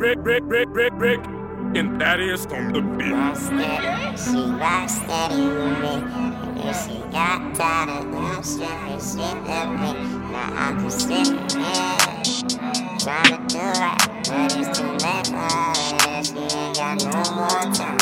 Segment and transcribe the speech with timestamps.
[0.00, 1.20] Rick, Rick, Rick, Rick, Rick,
[1.74, 3.14] and Thaddeus on the beat.
[4.18, 5.94] She lost it in me.
[6.60, 8.42] And she got tired of them
[9.78, 9.92] me.
[10.30, 11.98] Now I'm just sitting there,
[12.98, 13.98] trying to do right,
[14.28, 15.26] but it's too late.
[16.26, 17.98] She ain't got no more time.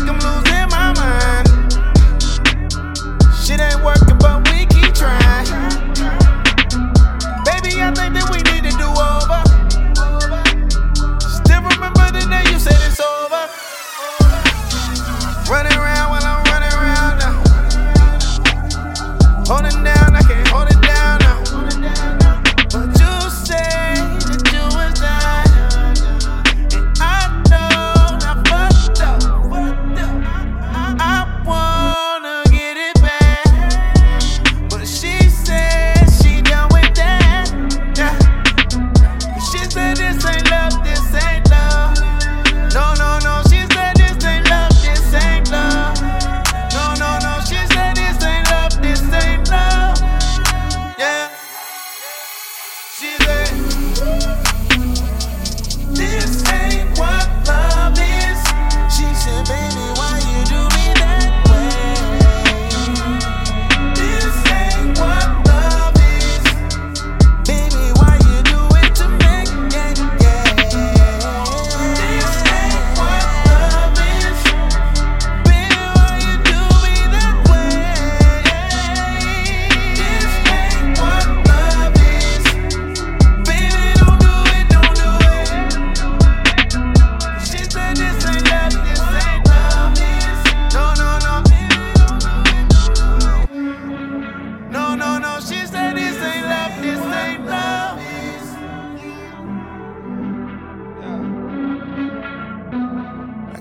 [0.00, 1.25] like I'm losing my mind.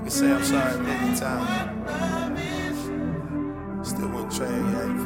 [0.05, 1.49] can say I'm sorry a million times.
[3.89, 5.04] Still wouldn't train, yeah.